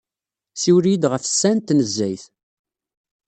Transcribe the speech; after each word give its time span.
Siwel-iyi-d 0.61 1.03
ɣef 1.11 1.23
ssa 1.25 1.51
n 1.55 1.59
tnezzayt. 1.59 2.23